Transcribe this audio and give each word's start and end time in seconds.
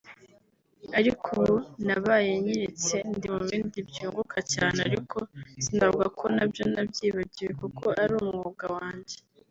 ariko 0.99 1.25
ubu 1.41 1.55
nabaye 1.85 2.31
nyiretse 2.43 2.95
ndi 3.15 3.27
mu 3.33 3.41
bindi 3.49 3.79
byunguka 3.89 4.37
cyane 4.53 4.79
ariko 4.87 5.17
sinavuga 5.63 6.07
ko 6.19 6.25
nabyo 6.35 6.63
nabyibagiwe 6.73 7.51
kuko 7.61 7.83
ari 8.01 8.13
umwuga 8.21 8.65
wanjye 8.77 9.17